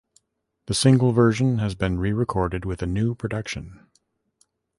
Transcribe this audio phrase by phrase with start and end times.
[0.65, 3.85] The single version has been re-recorded with a new production.